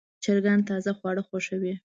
[0.23, 1.73] چرګان تازه خواړه خوښوي.